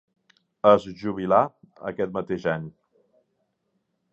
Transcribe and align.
Es 0.69 0.87
jubilà 1.01 1.41
aquest 1.91 2.17
mateix 2.17 2.49
any. 2.55 2.67